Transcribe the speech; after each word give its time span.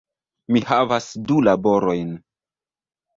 Mi 0.55 0.61
havas 0.69 1.09
du 1.31 1.37
laborojn 1.47 2.15